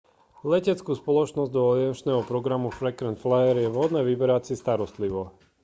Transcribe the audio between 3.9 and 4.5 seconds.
vyberať